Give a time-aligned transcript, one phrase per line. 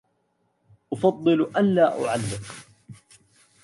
[0.93, 2.41] أفضل أن لا أعلّق.